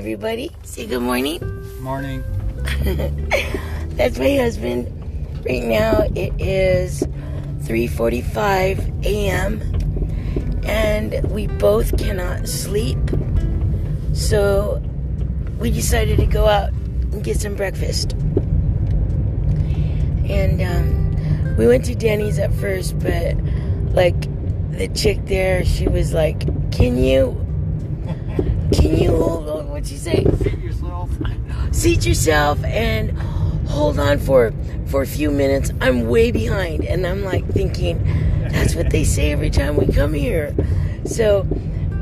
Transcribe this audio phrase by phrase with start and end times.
[0.00, 0.50] everybody.
[0.62, 1.38] Say good morning.
[1.82, 2.24] Morning.
[3.98, 4.88] That's my husband.
[5.44, 7.02] Right now it is
[7.68, 9.60] 3:45 a.m.
[10.64, 12.96] and we both cannot sleep.
[14.14, 14.80] So
[15.58, 16.70] we decided to go out
[17.12, 18.12] and get some breakfast.
[20.24, 23.36] And um, we went to Danny's at first, but
[23.92, 24.18] like
[24.72, 26.40] the chick there, she was like,
[26.72, 27.36] "Can you,
[28.72, 29.59] can you hold on?
[29.80, 30.26] What'd say?
[30.42, 31.10] Seat yourself.
[31.72, 33.18] Seat yourself and
[33.66, 34.52] hold on for
[34.88, 35.72] for a few minutes.
[35.80, 38.04] I'm way behind, and I'm like thinking,
[38.50, 40.54] that's what they say every time we come here.
[41.06, 41.46] So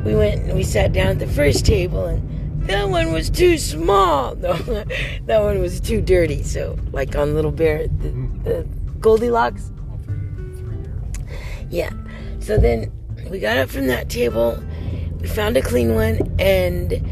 [0.04, 3.56] we went and we sat down at the first table, and that one was too
[3.56, 4.34] small.
[5.26, 6.42] That one was too dirty.
[6.42, 8.09] So like on Little Bear, the,
[8.42, 8.66] the
[8.98, 9.70] Goldilocks.
[11.70, 11.92] Yeah.
[12.40, 12.90] So then
[13.30, 14.60] we got up from that table.
[15.21, 17.04] We found a clean one, and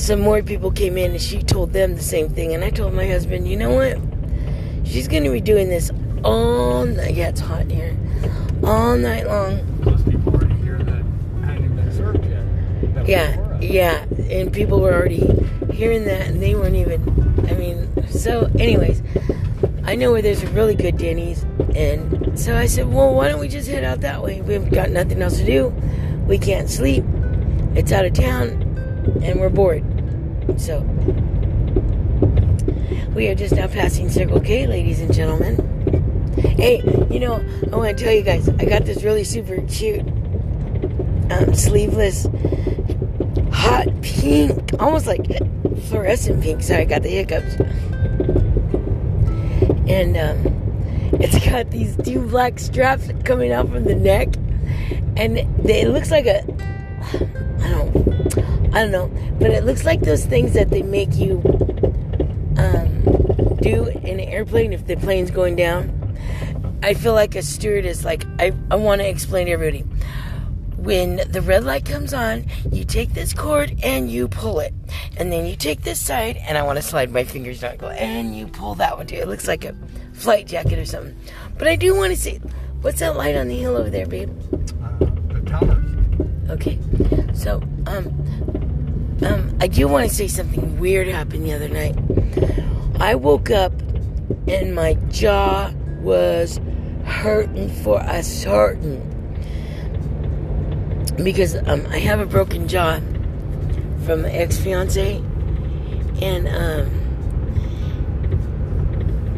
[0.00, 2.54] some more people came in, and she told them the same thing.
[2.54, 3.98] And I told my husband, you know what?
[4.86, 5.90] She's going to be doing this
[6.24, 7.14] all night.
[7.14, 7.96] Yeah, it's hot here.
[8.64, 9.84] All night long.
[9.84, 11.04] Most people already here that
[11.44, 12.94] hadn't been served yet.
[12.94, 14.04] That Yeah, yeah.
[14.30, 15.26] And people were already
[15.72, 17.46] hearing that, and they weren't even.
[17.48, 19.02] I mean, so, anyways,
[19.84, 21.44] I know where there's a really good Denny's.
[21.74, 24.40] And so I said, well, why don't we just head out that way?
[24.40, 25.68] We've got nothing else to do.
[26.26, 27.04] We can't sleep.
[27.74, 28.48] It's out of town,
[29.22, 29.84] and we're bored.
[30.58, 30.80] So,
[33.14, 35.56] we are just now passing Circle K, ladies and gentlemen.
[36.36, 40.06] Hey, you know, I want to tell you guys, I got this really super cute
[41.30, 42.26] um, sleeveless
[43.52, 45.26] hot pink, almost like
[45.84, 46.62] fluorescent pink.
[46.62, 47.54] Sorry, I got the hiccups.
[49.88, 54.28] And um, it's got these two black straps coming out from the neck,
[55.16, 56.42] and it looks like a
[57.62, 58.19] I don't
[58.72, 59.08] I don't know,
[59.38, 61.42] but it looks like those things that they make you
[62.56, 65.96] um, do in an airplane if the plane's going down.
[66.82, 68.04] I feel like a stewardess.
[68.04, 69.84] Like I, I want to explain to everybody
[70.80, 74.72] when the red light comes on, you take this cord and you pull it.
[75.18, 77.88] And then you take this side, and I want to slide my fingers down, go,
[77.88, 79.16] and you pull that one too.
[79.16, 79.76] It looks like a
[80.14, 81.14] flight jacket or something.
[81.58, 82.36] But I do want to see,
[82.80, 84.30] what's that light on the hill over there, babe?
[84.82, 86.46] Uh, the.
[86.48, 86.78] Okay.
[87.34, 88.06] So, um,
[89.22, 91.96] um, I do want to say something weird happened the other night.
[93.00, 93.72] I woke up
[94.48, 96.60] and my jaw was
[97.04, 99.06] hurting for a certain
[101.22, 103.00] because um, I have a broken jaw
[104.04, 105.16] from my ex fiance,
[106.22, 106.88] and um,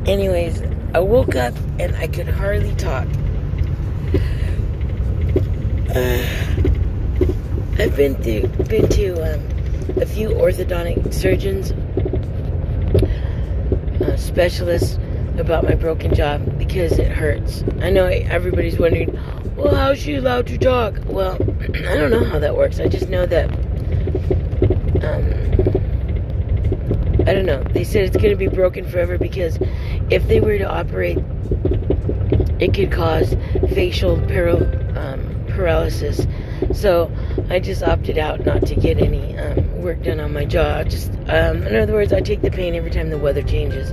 [0.06, 0.62] anyways,
[0.94, 3.06] I woke up and I could hardly talk.
[5.94, 6.24] Uh,
[7.78, 11.72] I've been through been to um, a few orthodontic surgeons,
[14.02, 14.98] uh, specialists
[15.38, 17.64] about my broken jaw because it hurts.
[17.80, 19.18] I know everybody's wondering,
[19.56, 20.98] well, how's she allowed to talk?
[21.06, 22.80] Well, I don't know how that works.
[22.80, 23.50] I just know that.
[25.04, 25.42] Um,
[27.26, 27.62] I don't know.
[27.62, 29.58] They said it's going to be broken forever because
[30.10, 31.18] if they were to operate,
[32.58, 33.36] it could cause
[33.70, 36.26] facial paral- um, paralysis.
[36.74, 37.10] So
[37.50, 40.84] I just opted out not to get any um, work done on my jaw.
[40.84, 43.92] Just um, in other words, I take the pain every time the weather changes.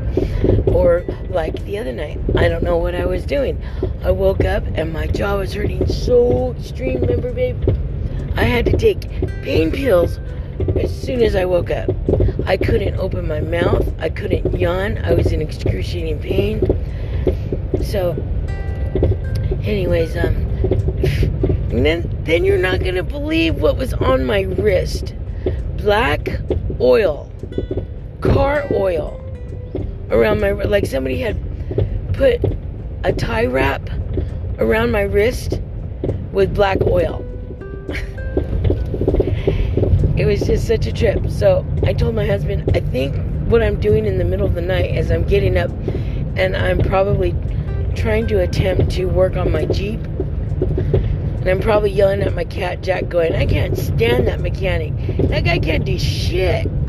[0.68, 3.62] Or like the other night, I don't know what I was doing.
[4.04, 7.02] I woke up and my jaw was hurting so extreme.
[7.02, 7.62] Remember, babe?
[8.36, 9.10] I had to take
[9.44, 10.20] pain pills
[10.76, 11.90] as soon as I woke up.
[12.46, 13.94] I couldn't open my mouth.
[14.00, 14.98] I couldn't yawn.
[15.00, 16.62] I was in excruciating pain.
[17.84, 18.16] So,
[19.64, 20.49] anyways, um,
[21.72, 25.14] and then then you're not gonna believe what was on my wrist.
[25.78, 26.28] Black
[26.82, 27.32] oil,
[28.22, 29.20] car oil,
[30.10, 31.38] around my like somebody had
[32.14, 32.42] put
[33.04, 33.90] a tie wrap
[34.58, 35.62] around my wrist
[36.32, 37.26] with black oil.
[40.18, 41.30] it was just such a trip.
[41.30, 43.16] So I told my husband, I think
[43.50, 45.72] what I'm doing in the middle of the night is I'm getting up
[46.36, 47.34] and I'm probably
[47.96, 50.00] trying to attempt to work on my Jeep.
[51.40, 54.94] And I'm probably yelling at my cat Jack, going, I can't stand that mechanic.
[55.30, 56.66] That guy can't do shit.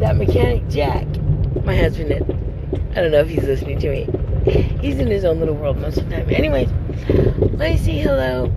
[0.00, 1.06] that mechanic Jack,
[1.64, 2.12] my husband.
[2.96, 4.08] I don't know if he's listening to me.
[4.80, 6.28] He's in his own little world most of the time.
[6.30, 6.68] Anyways,
[7.08, 8.52] let me say hello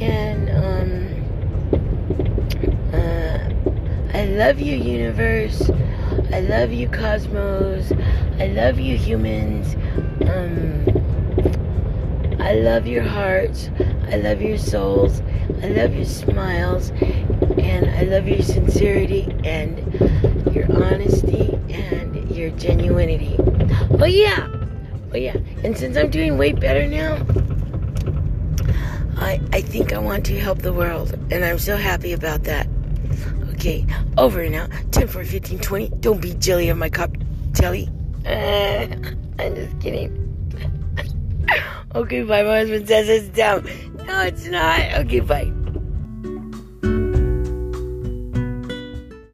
[0.00, 1.08] and um
[2.92, 3.48] uh
[4.16, 5.70] I love you universe.
[6.32, 7.92] I love you cosmos.
[8.38, 9.74] I love you humans.
[10.28, 11.03] Um
[12.44, 13.70] I love your hearts.
[14.12, 15.22] I love your souls.
[15.62, 16.90] I love your smiles.
[17.56, 19.78] And I love your sincerity and
[20.54, 23.34] your honesty and your genuinity.
[23.98, 24.46] But yeah,
[25.10, 25.38] but yeah.
[25.62, 27.14] And since I'm doing way better now,
[29.16, 32.68] I I think I want to help the world, and I'm so happy about that.
[33.54, 33.86] Okay,
[34.18, 34.68] over and out.
[34.92, 35.88] 10 for 15, 20.
[36.00, 37.16] Don't be jelly on my cup,
[37.52, 37.88] jelly.
[38.26, 38.30] Uh,
[39.38, 40.33] I'm just kidding.
[41.94, 42.42] Okay, bye.
[42.42, 43.64] My husband says it's down.
[44.06, 44.80] No, it's not.
[45.04, 45.63] Okay, bye.